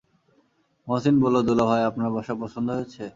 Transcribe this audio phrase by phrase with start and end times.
[0.87, 3.03] মহসিন বলল, দুলাভাই, আপনার বাসা পছন্দ হয়েছে?